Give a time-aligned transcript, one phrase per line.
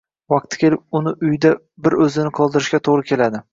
[0.33, 1.53] vaqti kelib uni uyda
[1.87, 3.47] bir o‘zini qoldirishga to‘g‘ri keladi.